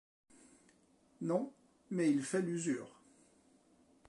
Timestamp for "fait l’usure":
2.23-3.03